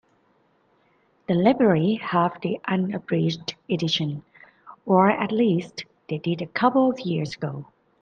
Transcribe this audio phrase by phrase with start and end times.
[1.27, 4.23] The library have the unabridged edition,
[4.83, 7.67] or at least they did a couple of years ago.